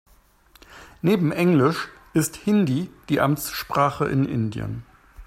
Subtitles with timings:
[1.03, 4.83] Neben englisch ist Hindi die Amtssprache in Indien.